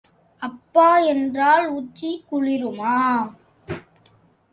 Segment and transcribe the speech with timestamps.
[0.41, 2.95] அப்பா என்றால் உச்சி குளிருமா?